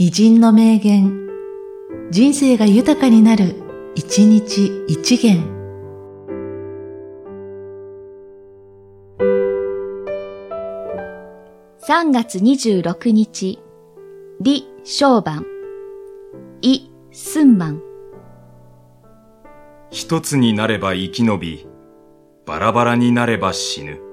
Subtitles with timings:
[0.00, 1.28] 偉人の名言、
[2.12, 3.56] 人生が豊かになる、
[3.96, 5.42] 一日一元。
[11.80, 13.58] 3月26日、
[14.38, 15.44] 李小晩、
[16.62, 17.82] イ・スンマン。
[19.90, 21.66] 一つになれば生き延び、
[22.46, 24.07] バラバラになれば死ぬ。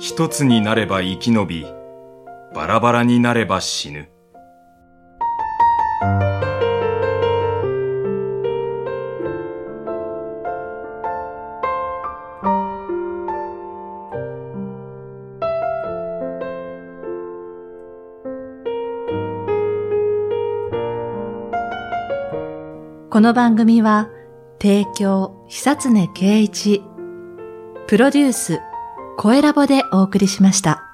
[0.00, 1.66] 一つになれば生き延び、
[2.54, 4.08] バラバラになれば死ぬ。
[23.10, 24.08] この番組は、
[24.62, 26.84] 提供、久常圭一、
[27.88, 28.60] プロデュース、
[29.20, 30.87] 声ラボでお送りしました。